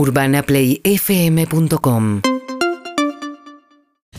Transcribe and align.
UrbanaPlayFM.com 0.00 2.22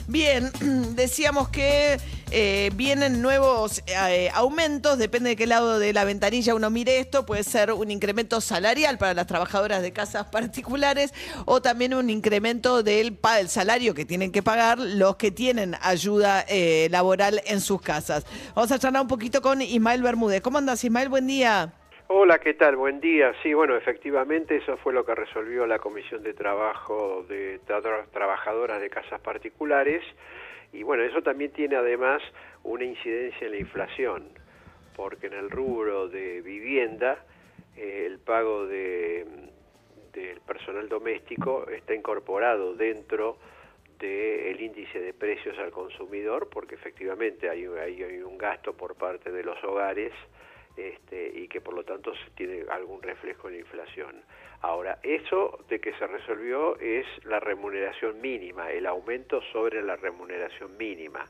Bien, 0.07 0.51
decíamos 0.95 1.49
que 1.49 1.99
eh, 2.29 2.69
vienen 2.75 3.23
nuevos 3.23 3.81
eh, 3.87 4.29
aumentos, 4.35 4.99
depende 4.99 5.31
de 5.31 5.35
qué 5.35 5.47
lado 5.47 5.79
de 5.79 5.91
la 5.91 6.03
ventanilla 6.03 6.53
uno 6.53 6.69
mire 6.69 6.99
esto, 6.99 7.25
puede 7.25 7.43
ser 7.43 7.71
un 7.71 7.89
incremento 7.89 8.41
salarial 8.41 8.99
para 8.99 9.15
las 9.15 9.25
trabajadoras 9.25 9.81
de 9.81 9.91
casas 9.91 10.25
particulares 10.31 11.15
o 11.45 11.63
también 11.63 11.95
un 11.95 12.11
incremento 12.11 12.83
del, 12.83 13.17
salario 13.47 13.95
que 13.95 14.05
tienen 14.05 14.31
que 14.31 14.43
pagar 14.43 14.77
los 14.77 15.15
que 15.15 15.31
tienen 15.31 15.75
ayuda 15.81 16.45
eh, 16.47 16.89
laboral 16.91 17.41
en 17.47 17.59
sus 17.59 17.81
casas. 17.81 18.23
Vamos 18.53 18.71
a 18.71 18.77
charlar 18.77 19.01
un 19.01 19.07
poquito 19.07 19.41
con 19.41 19.63
Ismael 19.63 20.03
Bermúdez. 20.03 20.41
¿Cómo 20.41 20.59
andas, 20.59 20.83
Ismael? 20.83 21.09
Buen 21.09 21.25
día. 21.25 21.73
Hola, 22.13 22.39
¿qué 22.39 22.55
tal? 22.55 22.75
Buen 22.75 22.99
día. 22.99 23.31
Sí, 23.41 23.53
bueno, 23.53 23.77
efectivamente 23.77 24.57
eso 24.57 24.75
fue 24.75 24.91
lo 24.91 25.05
que 25.05 25.15
resolvió 25.15 25.65
la 25.65 25.79
Comisión 25.79 26.21
de 26.21 26.33
Trabajo 26.33 27.23
de 27.29 27.61
Trabajadoras 28.11 28.81
de 28.81 28.89
Casas 28.89 29.21
Particulares 29.21 30.03
y 30.73 30.83
bueno, 30.83 31.03
eso 31.03 31.21
también 31.21 31.53
tiene 31.53 31.77
además 31.77 32.21
una 32.63 32.83
incidencia 32.83 33.45
en 33.47 33.51
la 33.51 33.59
inflación, 33.59 34.27
porque 34.93 35.27
en 35.27 35.33
el 35.35 35.49
rubro 35.49 36.09
de 36.09 36.41
vivienda 36.41 37.23
eh, 37.77 38.03
el 38.07 38.19
pago 38.19 38.67
de, 38.67 39.25
del 40.11 40.41
personal 40.41 40.89
doméstico 40.89 41.65
está 41.69 41.95
incorporado 41.95 42.73
dentro 42.73 43.37
del 43.99 44.59
índice 44.59 44.99
de 44.99 45.13
precios 45.13 45.57
al 45.59 45.71
consumidor, 45.71 46.49
porque 46.49 46.75
efectivamente 46.75 47.49
hay, 47.49 47.65
un 47.65 48.37
gasto 48.37 48.73
por 48.73 48.95
parte 48.95 49.31
de 49.31 49.45
los 49.45 49.63
hogares 49.63 50.11
este, 50.77 51.31
y 51.35 51.47
que 51.47 51.61
por 51.61 51.73
lo 51.73 51.83
tanto 51.83 52.13
tiene 52.35 52.65
algún 52.69 53.01
reflejo 53.01 53.47
en 53.47 53.55
la 53.55 53.59
inflación. 53.59 54.23
Ahora, 54.61 54.99
eso 55.03 55.59
de 55.69 55.79
que 55.79 55.93
se 55.93 56.07
resolvió 56.07 56.77
es 56.79 57.05
la 57.25 57.39
remuneración 57.39 58.21
mínima, 58.21 58.71
el 58.71 58.85
aumento 58.85 59.41
sobre 59.51 59.81
la 59.81 59.95
remuneración 59.95 60.77
mínima. 60.77 61.25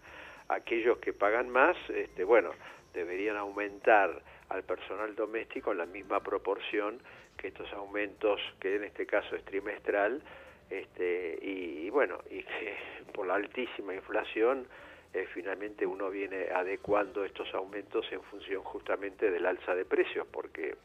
Aquellos 0.50 0.98
que 1.00 1.14
pagan 1.14 1.50
más, 1.50 1.78
este, 1.90 2.24
bueno, 2.24 2.52
deberían 2.94 3.38
aumentar 3.38 4.22
al 4.50 4.64
personal 4.64 5.16
doméstico 5.16 5.72
en 5.72 5.78
la 5.78 5.86
misma 5.86 6.20
proporción 6.22 7.00
que 7.38 7.48
estos 7.48 7.72
aumentos, 7.74 8.42
que 8.60 8.76
en 8.76 8.84
este 8.84 9.06
caso 9.06 9.36
es 9.36 9.46
trimestral, 9.46 10.22
este, 10.70 11.38
y 11.42 11.90
bueno, 11.90 12.20
y 12.30 12.44
que 12.44 12.76
por 13.14 13.28
la 13.28 13.36
altísima 13.36 13.94
inflación 13.94 14.68
eh, 15.14 15.28
finalmente 15.34 15.86
uno 15.86 16.10
viene 16.10 16.50
adecuando 16.54 17.26
estos 17.26 17.54
aumentos 17.54 18.06
en 18.12 18.22
función 18.24 18.64
justamente 18.64 19.30
del 19.30 19.46
alza 19.46 19.76
de 19.76 19.86
precios, 19.86 20.26
porque 20.32 20.76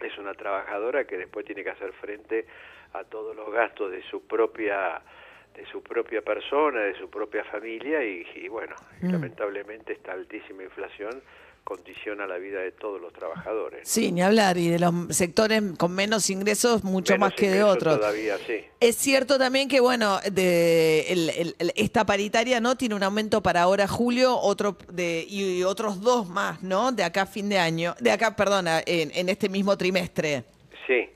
es 0.00 0.18
una 0.18 0.34
trabajadora 0.34 1.06
que 1.06 1.16
después 1.16 1.44
tiene 1.44 1.62
que 1.62 1.70
hacer 1.70 1.92
frente 1.92 2.46
a 2.92 3.04
todos 3.04 3.36
los 3.36 3.52
gastos 3.52 3.90
de 3.90 4.02
su 4.04 4.26
propia 4.26 5.02
de 5.54 5.66
su 5.66 5.82
propia 5.82 6.22
persona, 6.22 6.80
de 6.80 6.98
su 6.98 7.08
propia 7.08 7.44
familia 7.44 8.04
y, 8.04 8.48
bueno, 8.48 8.74
mm. 9.00 9.10
lamentablemente 9.10 9.92
esta 9.92 10.12
altísima 10.12 10.62
inflación 10.62 11.22
condiciona 11.64 12.26
la 12.26 12.38
vida 12.38 12.60
de 12.60 12.72
todos 12.72 13.00
los 13.00 13.12
trabajadores. 13.12 13.88
Sí, 13.88 14.10
ni 14.10 14.22
hablar, 14.22 14.58
y 14.58 14.68
de 14.68 14.78
los 14.78 14.92
sectores 15.16 15.62
con 15.78 15.94
menos 15.94 16.28
ingresos 16.28 16.82
mucho 16.82 17.16
más 17.18 17.34
que 17.34 17.50
de 17.50 17.62
otros. 17.62 17.98
Todavía, 17.98 18.36
sí. 18.38 18.64
Es 18.80 18.96
cierto 18.96 19.38
también 19.38 19.68
que, 19.68 19.80
bueno, 19.80 20.18
de 20.30 21.54
esta 21.76 22.04
paritaria 22.04 22.60
no 22.60 22.76
tiene 22.76 22.94
un 22.94 23.02
aumento 23.02 23.42
para 23.42 23.62
ahora 23.62 23.86
julio 23.86 24.36
otro 24.36 24.76
de, 24.92 25.24
y 25.28 25.62
otros 25.62 26.00
dos 26.00 26.28
más, 26.28 26.62
¿no? 26.62 26.90
De 26.92 27.04
acá 27.04 27.22
a 27.22 27.26
fin 27.26 27.48
de 27.48 27.58
año, 27.58 27.94
de 28.00 28.10
acá, 28.10 28.34
perdona, 28.34 28.82
en, 28.84 29.28
este 29.28 29.48
mismo 29.48 29.76
trimestre. 29.78 30.44
Sí. 30.86 31.08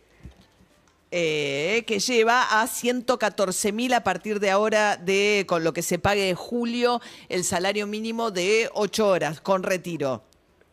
Eh, 1.13 1.85
que 1.87 2.01
lleva 2.01 2.61
a 2.61 2.67
114 2.67 3.71
mil 3.71 3.95
a 3.95 4.03
partir 4.03 4.41
de 4.41 4.51
ahora 4.51 4.97
de 4.97 5.45
con 5.47 5.63
lo 5.63 5.73
que 5.73 5.83
se 5.83 6.01
pague 6.01 6.23
de 6.23 6.35
julio 6.35 7.01
el 7.29 7.45
salario 7.45 7.87
mínimo 7.87 8.33
de 8.33 8.69
8 8.75 9.09
horas 9.09 9.41
con 9.41 9.63
retiro. 9.63 10.23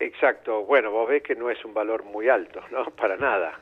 Exacto, 0.00 0.64
bueno, 0.64 0.90
vos 0.90 1.08
ves 1.08 1.22
que 1.22 1.36
no 1.36 1.50
es 1.50 1.64
un 1.64 1.72
valor 1.72 2.02
muy 2.02 2.28
alto, 2.28 2.60
¿no? 2.72 2.84
Para 2.96 3.16
nada. 3.16 3.60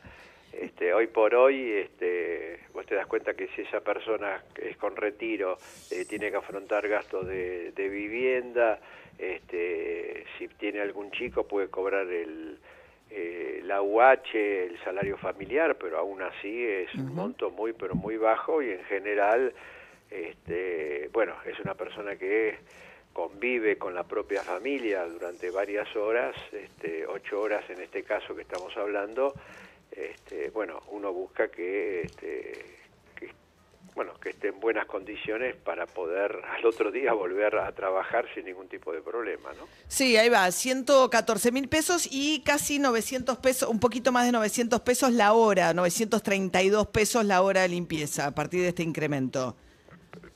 Este, 0.50 0.94
hoy 0.94 1.08
por 1.08 1.34
hoy, 1.34 1.72
este, 1.72 2.60
vos 2.72 2.86
te 2.86 2.94
das 2.94 3.06
cuenta 3.06 3.34
que 3.34 3.48
si 3.48 3.62
esa 3.62 3.80
persona 3.80 4.42
es 4.56 4.76
con 4.78 4.96
retiro, 4.96 5.58
eh, 5.90 6.04
tiene 6.06 6.30
que 6.30 6.36
afrontar 6.36 6.88
gastos 6.88 7.26
de, 7.26 7.72
vivienda, 7.76 8.78
este, 9.18 10.24
si 10.38 10.48
tiene 10.48 10.80
algún 10.80 11.10
chico 11.10 11.46
puede 11.46 11.68
cobrar 11.68 12.06
el, 12.06 12.58
eh, 13.14 13.60
la 13.64 13.82
UH, 13.82 14.34
el 14.34 14.78
salario 14.84 15.18
familiar, 15.18 15.76
pero 15.76 15.98
aún 15.98 16.22
así 16.22 16.64
es 16.64 16.94
un 16.94 17.14
monto 17.14 17.50
muy, 17.50 17.74
pero 17.74 17.94
muy 17.94 18.16
bajo 18.16 18.62
y 18.62 18.70
en 18.70 18.82
general, 18.84 19.52
este, 20.10 21.10
bueno, 21.12 21.34
es 21.44 21.60
una 21.60 21.74
persona 21.74 22.16
que 22.16 22.56
convive 23.12 23.76
con 23.76 23.94
la 23.94 24.04
propia 24.04 24.42
familia 24.42 25.04
durante 25.04 25.50
varias 25.50 25.94
horas, 25.94 26.34
este, 26.52 27.06
ocho 27.06 27.40
horas 27.40 27.68
en 27.68 27.82
este 27.82 28.02
caso 28.02 28.34
que 28.34 28.42
estamos 28.42 28.74
hablando, 28.78 29.34
este, 29.90 30.48
bueno, 30.48 30.80
uno 30.88 31.12
busca 31.12 31.48
que, 31.48 32.02
este, 32.02 32.81
bueno, 33.94 34.12
que 34.20 34.30
esté 34.30 34.48
en 34.48 34.60
buenas 34.60 34.86
condiciones 34.86 35.54
para 35.56 35.86
poder 35.86 36.40
al 36.56 36.64
otro 36.64 36.90
día 36.90 37.12
volver 37.12 37.56
a 37.56 37.72
trabajar 37.72 38.26
sin 38.34 38.46
ningún 38.46 38.68
tipo 38.68 38.92
de 38.92 39.00
problema, 39.00 39.50
¿no? 39.58 39.66
Sí, 39.88 40.16
ahí 40.16 40.28
va, 40.28 40.50
114 40.50 41.52
mil 41.52 41.68
pesos 41.68 42.08
y 42.10 42.40
casi 42.40 42.78
900 42.78 43.38
pesos, 43.38 43.68
un 43.68 43.80
poquito 43.80 44.12
más 44.12 44.26
de 44.26 44.32
900 44.32 44.80
pesos 44.80 45.12
la 45.12 45.32
hora, 45.32 45.74
932 45.74 46.86
pesos 46.88 47.24
la 47.24 47.42
hora 47.42 47.62
de 47.62 47.68
limpieza 47.68 48.26
a 48.26 48.34
partir 48.34 48.62
de 48.62 48.68
este 48.68 48.82
incremento. 48.82 49.56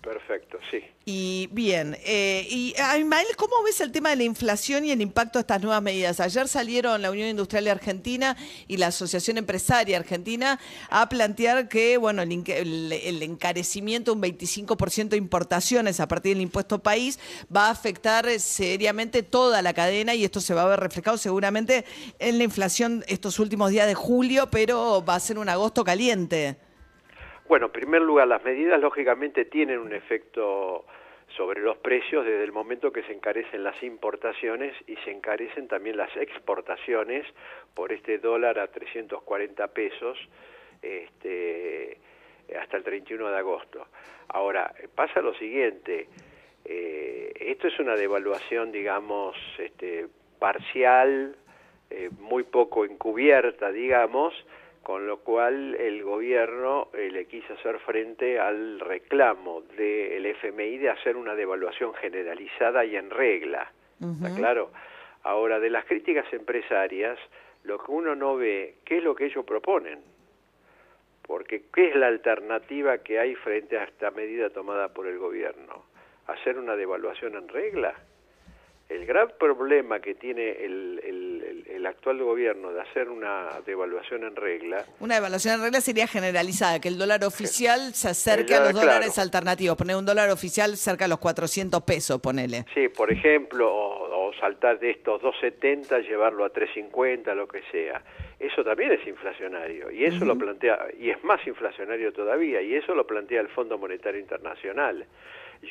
Perfecto, 0.07 0.59
sí. 0.71 0.85
Y 1.05 1.49
bien, 1.53 1.97
eh, 2.05 2.47
y 2.49 2.75
Aymael, 2.81 3.27
¿cómo 3.37 3.63
ves 3.65 3.81
el 3.81 3.91
tema 3.91 4.11
de 4.11 4.17
la 4.17 4.23
inflación 4.23 4.85
y 4.85 4.93
el 4.93 5.01
impacto 5.03 5.39
de 5.39 5.41
estas 5.41 5.61
nuevas 5.61 5.83
medidas? 5.83 6.21
Ayer 6.21 6.47
salieron 6.49 7.03
la 7.03 7.11
Unión 7.11 7.29
Industrial 7.29 7.67
Argentina 7.69 8.37
y 8.69 8.77
la 8.77 8.87
Asociación 8.87 9.37
Empresaria 9.37 9.99
Argentina 9.99 10.61
a 10.91 11.09
plantear 11.09 11.69
que, 11.69 11.97
bueno, 11.99 12.23
el, 12.23 12.93
el 12.93 13.23
encarecimiento, 13.23 14.13
un 14.13 14.23
25% 14.23 15.09
de 15.09 15.17
importaciones 15.17 15.99
a 15.99 16.09
partir 16.09 16.35
del 16.35 16.43
impuesto 16.43 16.83
país, 16.83 17.19
va 17.55 17.67
a 17.67 17.71
afectar 17.71 18.29
seriamente 18.39 19.23
toda 19.25 19.61
la 19.63 19.75
cadena 19.75 20.15
y 20.15 20.25
esto 20.25 20.41
se 20.41 20.55
va 20.55 20.63
a 20.63 20.69
ver 20.69 20.81
reflejado 20.81 21.19
seguramente 21.19 21.85
en 22.21 22.39
la 22.39 22.45
inflación 22.45 23.05
estos 23.09 23.41
últimos 23.41 23.71
días 23.71 23.87
de 23.87 23.95
julio, 23.95 24.49
pero 24.51 25.05
va 25.05 25.17
a 25.17 25.21
ser 25.21 25.39
un 25.39 25.49
agosto 25.49 25.85
caliente. 25.85 26.59
Bueno, 27.49 27.67
en 27.67 27.73
primer 27.73 28.03
lugar, 28.03 28.27
las 28.27 28.43
medidas 28.45 28.81
lógicamente 28.81 29.45
tienen 29.45 29.79
un 29.79 29.93
efecto 29.93 30.85
sobre 31.37 31.61
los 31.61 31.77
precios 31.77 32.25
desde 32.25 32.43
el 32.43 32.53
momento 32.53 32.93
que 32.93 33.03
se 33.05 33.13
encarecen 33.13 33.63
las 33.63 33.81
importaciones 33.83 34.75
y 34.87 34.97
se 34.97 35.13
encarecen 35.13 35.69
también 35.69 35.97
las 35.97 36.15
exportaciones 36.17 37.25
por 37.75 37.93
este 37.93 38.19
dólar 38.19 38.59
a 38.59 38.69
340 38.69 39.69
pesos 39.69 40.19
este, 40.83 41.99
hasta 42.61 42.77
el 42.77 42.83
31 42.85 43.29
de 43.29 43.37
agosto. 43.37 43.87
Ahora, 44.29 44.75
pasa 44.95 45.21
lo 45.21 45.35
siguiente, 45.35 46.09
eh, 46.65 47.33
esto 47.39 47.69
es 47.69 47.79
una 47.79 47.95
devaluación, 47.95 48.73
digamos, 48.73 49.37
este, 49.59 50.09
parcial, 50.41 51.37
eh, 51.91 52.11
muy 52.19 52.43
poco 52.43 52.85
encubierta, 52.85 53.71
digamos, 53.71 54.35
con 54.87 55.05
lo 55.05 55.19
cual 55.19 55.75
el 55.75 56.05
gobierno 56.05 56.91
eh, 56.95 57.11
le 57.11 57.25
quiso 57.25 57.55
hacer 57.55 57.81
frente 57.81 58.39
al 58.39 58.79
reclamo 58.79 59.63
del 59.77 60.25
FMI 60.27 60.79
de 60.79 60.91
hacer 60.91 61.17
una 61.17 61.35
devaluación 61.35 61.93
generalizada 61.95 62.85
y 62.85 62.95
en 62.95 63.11
regla. 63.11 63.69
¿Está 64.01 64.33
claro? 64.37 64.71
Ahora, 65.25 65.59
de 65.59 65.71
las 65.71 65.87
críticas 65.87 66.33
empresarias, 66.33 67.19
lo 67.65 67.83
que 67.83 67.91
uno 67.91 68.15
no 68.15 68.37
ve, 68.37 68.77
¿qué 68.85 68.99
es 68.99 69.03
lo 69.03 69.17
que 69.17 69.25
ellos 69.25 69.45
proponen? 69.45 69.99
Porque, 71.23 71.65
¿qué 71.75 71.89
es 71.89 71.97
la 71.97 72.07
alternativa 72.07 72.99
que 72.99 73.19
hay 73.19 73.35
frente 73.35 73.77
a 73.79 73.83
esta 73.83 74.13
medida 74.13 74.51
tomada 74.51 74.95
por 74.95 75.09
el 75.09 75.19
gobierno? 75.19 75.87
¿Hacer 76.29 76.61
una 76.61 76.77
devaluación 76.77 77.35
en 77.35 77.49
regla? 77.49 77.93
El 78.89 79.05
gran 79.05 79.33
problema 79.37 79.99
que 79.99 80.15
tiene 80.15 80.65
el, 80.65 81.01
el, 81.03 81.26
actual 81.85 82.23
gobierno 82.23 82.73
de 82.73 82.81
hacer 82.81 83.09
una 83.09 83.61
devaluación 83.67 84.25
en 84.25 84.37
regla... 84.37 84.85
Una 85.01 85.17
devaluación 85.17 85.57
en 85.57 85.63
regla 85.63 85.81
sería 85.81 86.07
generalizada, 86.07 86.81
que 86.81 86.89
el 86.89 86.97
dólar 86.97 87.25
oficial 87.25 87.93
se 87.93 88.09
acerque 88.09 88.55
a 88.55 88.61
los 88.61 88.73
dólares 88.73 89.19
alternativos, 89.19 89.77
poner 89.77 89.97
un 89.97 90.07
dólar 90.07 90.31
oficial 90.31 90.77
cerca 90.77 91.05
de 91.05 91.09
los 91.09 91.19
400 91.19 91.83
pesos, 91.83 92.21
ponele. 92.21 92.65
Sí, 92.73 92.89
por 92.89 93.13
ejemplo, 93.13 93.69
o, 93.71 94.33
saltar 94.41 94.79
de 94.79 94.91
estos 94.91 95.21
270, 95.21 96.01
llevarlo 96.01 96.45
a 96.45 96.51
350, 96.51 97.35
lo 97.35 97.49
que 97.49 97.63
sea. 97.71 98.03
Eso 98.39 98.63
también 98.63 98.93
es 98.93 99.07
inflacionario, 99.07 99.91
y 99.91 100.05
eso 100.05 100.25
lo 100.25 100.37
plantea, 100.37 100.87
y 100.99 101.11
es 101.11 101.23
más 101.25 101.45
inflacionario 101.47 102.13
todavía, 102.13 102.63
y 102.63 102.75
eso 102.75 102.95
lo 102.95 103.07
plantea 103.07 103.41
el 103.41 103.49
Fondo 103.49 103.79
Monetario 103.79 104.21
Internacional. 104.21 105.07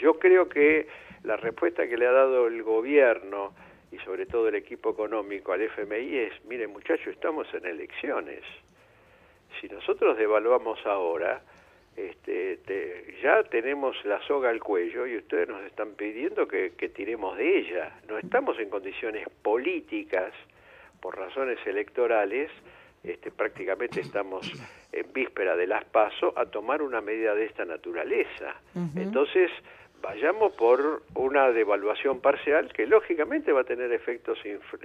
Yo 0.01 0.19
creo 0.19 0.49
que 0.49 0.87
la 1.23 1.37
respuesta 1.37 1.87
que 1.87 1.97
le 1.97 2.07
ha 2.07 2.11
dado 2.11 2.47
el 2.47 2.63
gobierno 2.63 3.53
y 3.95 3.99
sobre 3.99 4.25
todo 4.25 4.49
el 4.49 4.55
equipo 4.55 4.89
económico 4.89 5.53
al 5.53 5.61
FMI 5.61 6.17
es, 6.17 6.45
miren 6.45 6.71
muchachos, 6.71 7.07
estamos 7.07 7.47
en 7.53 7.65
elecciones. 7.65 8.43
si 9.61 9.69
nosotros 9.69 10.17
devaluamos 10.17 10.85
ahora, 10.85 11.41
este, 11.95 13.15
ya 13.23 13.43
tenemos 13.43 13.95
la 14.03 14.21
soga 14.27 14.49
al 14.49 14.59
cuello 14.59 15.07
y 15.07 15.15
ustedes 15.15 15.47
nos 15.47 15.63
están 15.63 15.93
pidiendo 15.93 16.45
que, 16.45 16.71
tiremos 16.93 17.37
de 17.37 17.59
ella. 17.59 17.99
No 18.09 18.17
estamos 18.17 18.59
en 18.59 18.69
condiciones 18.69 19.27
políticas, 19.41 20.33
por 20.99 21.17
razones 21.17 21.59
electorales, 21.65 22.51
este, 23.03 23.31
prácticamente 23.31 24.01
estamos 24.01 24.51
en 24.91 25.13
víspera 25.13 25.55
de 25.55 25.67
las 25.67 25.85
paso 25.85 26.33
a 26.35 26.47
tomar 26.47 26.81
una 26.81 26.99
medida 26.99 27.33
de 27.33 27.45
esta 27.45 27.63
naturaleza. 27.63 28.55
Entonces, 28.95 29.51
vayamos 30.05 30.53
por 30.53 31.01
una 31.15 31.51
devaluación 31.51 32.19
parcial 32.19 32.71
que 32.71 32.85
lógicamente 32.85 33.51
va 33.51 33.61
a 33.61 33.63
tener 33.63 33.91
efectos 33.91 34.37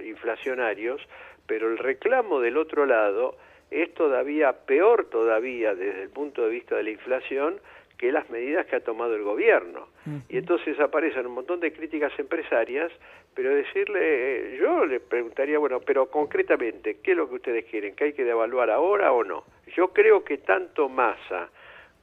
inflacionarios, 0.03 0.99
pero 1.45 1.69
el 1.69 1.77
reclamo 1.77 2.39
del 2.39 2.57
otro 2.57 2.87
lado 2.87 3.37
es 3.69 3.93
todavía 3.93 4.51
peor 4.65 5.05
todavía 5.11 5.75
desde 5.75 6.03
el 6.03 6.09
punto 6.09 6.41
de 6.43 6.49
vista 6.49 6.75
de 6.75 6.83
la 6.83 6.89
inflación 6.89 7.59
que 7.99 8.11
las 8.11 8.31
medidas 8.31 8.65
que 8.65 8.77
ha 8.77 8.79
tomado 8.79 9.15
el 9.15 9.21
gobierno. 9.21 9.89
Y 10.27 10.37
entonces 10.37 10.79
aparecen 10.79 11.27
un 11.27 11.33
montón 11.33 11.59
de 11.59 11.71
críticas 11.71 12.11
empresarias, 12.17 12.91
pero 13.35 13.53
decirle, 13.53 14.57
yo 14.57 14.87
le 14.87 14.99
preguntaría, 14.99 15.59
bueno, 15.59 15.81
pero 15.81 16.09
concretamente, 16.09 16.97
¿qué 17.03 17.11
es 17.11 17.17
lo 17.17 17.29
que 17.29 17.35
ustedes 17.35 17.65
quieren? 17.65 17.95
¿Que 17.95 18.05
hay 18.05 18.13
que 18.13 18.23
devaluar 18.23 18.71
ahora 18.71 19.11
o 19.11 19.23
no? 19.23 19.43
Yo 19.75 19.89
creo 19.89 20.23
que 20.23 20.39
tanto 20.39 20.89
Massa 20.89 21.51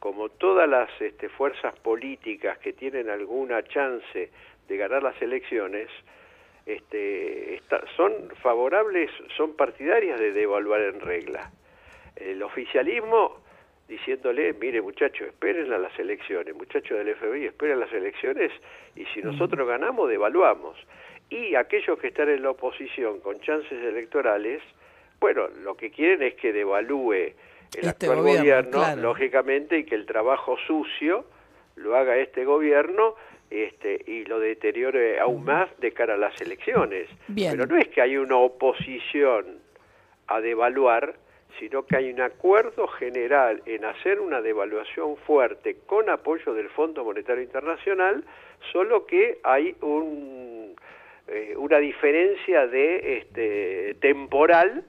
como 0.08 0.30
todas 0.30 0.66
las 0.66 0.88
este, 1.02 1.28
fuerzas 1.28 1.78
políticas 1.80 2.56
que 2.60 2.72
tienen 2.72 3.10
alguna 3.10 3.62
chance 3.64 4.30
de 4.66 4.76
ganar 4.78 5.02
las 5.02 5.20
elecciones, 5.20 5.86
este, 6.64 7.60
son 7.94 8.14
favorables, 8.40 9.10
son 9.36 9.54
partidarias 9.54 10.18
de 10.18 10.32
devaluar 10.32 10.80
en 10.80 11.00
regla. 11.00 11.50
El 12.16 12.42
oficialismo 12.42 13.42
diciéndole, 13.86 14.54
mire 14.54 14.80
muchachos, 14.80 15.28
esperen 15.28 15.70
a 15.74 15.76
las 15.76 15.98
elecciones, 15.98 16.54
muchachos 16.54 16.96
del 16.96 17.14
FBI, 17.14 17.44
esperen 17.44 17.78
las 17.78 17.92
elecciones 17.92 18.50
y 18.96 19.04
si 19.12 19.20
nosotros 19.20 19.68
ganamos, 19.68 20.08
devaluamos. 20.08 20.78
Y 21.28 21.54
aquellos 21.54 21.98
que 21.98 22.06
están 22.06 22.30
en 22.30 22.44
la 22.44 22.52
oposición 22.52 23.20
con 23.20 23.38
chances 23.40 23.84
electorales, 23.84 24.62
bueno, 25.20 25.48
lo 25.62 25.76
que 25.76 25.90
quieren 25.90 26.22
es 26.22 26.34
que 26.36 26.54
devalúe 26.54 27.34
el 27.76 27.88
este 27.88 28.06
actual 28.06 28.22
gobierno, 28.22 28.96
lógicamente, 28.96 29.78
y 29.78 29.84
que 29.84 29.94
el 29.94 30.06
trabajo 30.06 30.56
sucio 30.66 31.24
lo 31.76 31.96
haga 31.96 32.16
este 32.16 32.44
gobierno 32.44 33.14
este, 33.50 34.02
y 34.06 34.24
lo 34.24 34.40
deteriore 34.40 35.18
aún 35.20 35.44
más 35.44 35.68
de 35.80 35.92
cara 35.92 36.14
a 36.14 36.16
las 36.18 36.38
elecciones. 36.40 37.08
Pero 37.34 37.66
no 37.66 37.76
es 37.76 37.88
que 37.88 38.02
hay 38.02 38.16
una 38.16 38.36
oposición 38.36 39.58
a 40.26 40.40
devaluar, 40.40 41.14
sino 41.58 41.84
que 41.86 41.96
hay 41.96 42.12
un 42.12 42.20
acuerdo 42.20 42.86
general 42.88 43.62
en 43.64 43.84
hacer 43.84 44.20
una 44.20 44.40
devaluación 44.42 45.16
fuerte 45.16 45.78
con 45.86 46.10
apoyo 46.10 46.52
del 46.52 46.68
Fondo 46.68 47.04
Monetario 47.04 47.42
Internacional, 47.42 48.24
solo 48.72 49.06
que 49.06 49.38
hay 49.42 49.74
un, 49.80 50.76
eh, 51.30 51.54
una 51.58 51.76
diferencia 51.76 52.66
de 52.66 53.18
este, 53.18 53.94
temporal, 54.00 54.84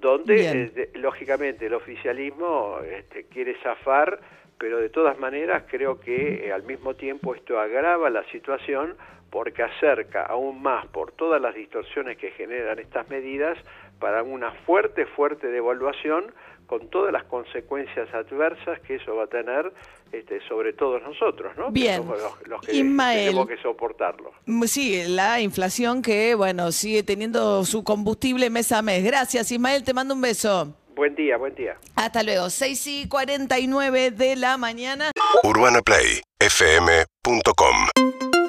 donde 0.00 0.70
eh, 0.76 0.90
lógicamente 0.94 1.66
el 1.66 1.74
oficialismo 1.74 2.78
este, 2.88 3.24
quiere 3.24 3.56
zafar, 3.64 4.20
pero 4.58 4.78
de 4.78 4.90
todas 4.90 5.18
maneras 5.18 5.64
creo 5.68 5.98
que 5.98 6.46
eh, 6.46 6.52
al 6.52 6.62
mismo 6.62 6.94
tiempo 6.94 7.34
esto 7.34 7.58
agrava 7.58 8.10
la 8.10 8.22
situación 8.30 8.94
porque 9.32 9.62
acerca 9.62 10.26
aún 10.26 10.62
más 10.62 10.86
por 10.88 11.10
todas 11.12 11.40
las 11.40 11.54
distorsiones 11.54 12.18
que 12.18 12.30
generan 12.32 12.78
estas 12.78 13.08
medidas 13.08 13.56
para 13.98 14.22
una 14.22 14.52
fuerte, 14.66 15.06
fuerte 15.06 15.48
devaluación 15.48 16.32
con 16.66 16.88
todas 16.90 17.12
las 17.12 17.24
consecuencias 17.24 18.12
adversas 18.14 18.78
que 18.80 18.96
eso 18.96 19.16
va 19.16 19.24
a 19.24 19.26
tener 19.26 19.72
este, 20.12 20.40
sobre 20.48 20.74
todos 20.74 21.02
nosotros, 21.02 21.56
¿no? 21.56 21.70
Bien, 21.70 22.02
los, 22.46 22.60
que 22.60 22.72
tenemos 22.72 23.48
que 23.48 23.56
soportarlo. 23.56 24.32
Mm, 24.44 24.64
sí, 24.64 25.02
la 25.08 25.40
inflación 25.40 26.02
que, 26.02 26.34
bueno, 26.34 26.70
sigue 26.70 27.02
teniendo 27.02 27.64
su 27.64 27.84
combustible 27.84 28.50
mes 28.50 28.70
a 28.70 28.82
mes. 28.82 29.02
Gracias, 29.02 29.50
Ismael, 29.50 29.82
te 29.82 29.94
mando 29.94 30.14
un 30.14 30.20
beso. 30.20 30.76
Buen 30.94 31.14
día, 31.14 31.38
buen 31.38 31.54
día. 31.54 31.78
Hasta 31.96 32.22
luego, 32.22 32.50
6 32.50 32.86
y 32.86 33.08
49 33.08 34.10
de 34.10 34.36
la 34.36 34.58
mañana. 34.58 35.10
Urbana 35.42 35.80
Play, 35.80 36.20
fm.com 36.38 38.41